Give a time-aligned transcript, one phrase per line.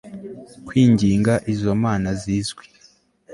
[0.67, 2.65] kwinginga izo mana zizwi